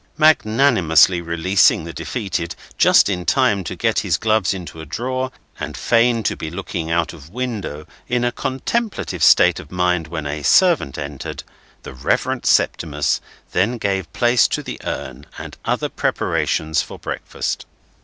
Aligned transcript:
Magnanimously 0.17 1.21
releasing 1.21 1.83
the 1.83 1.93
defeated, 1.93 2.55
just 2.75 3.07
in 3.07 3.23
time 3.23 3.63
to 3.65 3.75
get 3.75 3.99
his 3.99 4.17
gloves 4.17 4.51
into 4.51 4.81
a 4.81 4.85
drawer 4.87 5.31
and 5.59 5.77
feign 5.77 6.23
to 6.23 6.35
be 6.35 6.49
looking 6.49 6.89
out 6.89 7.13
of 7.13 7.29
window 7.29 7.85
in 8.07 8.23
a 8.25 8.31
contemplative 8.31 9.21
state 9.23 9.59
of 9.59 9.69
mind 9.71 10.07
when 10.07 10.25
a 10.25 10.41
servant 10.41 10.97
entered, 10.97 11.43
the 11.83 11.93
Reverend 11.93 12.47
Septimus 12.47 13.21
then 13.51 13.77
gave 13.77 14.11
place 14.11 14.47
to 14.47 14.63
the 14.63 14.81
urn 14.83 15.27
and 15.37 15.55
other 15.65 15.87
preparations 15.87 16.81
for 16.81 16.97
breakfast. 16.97 17.67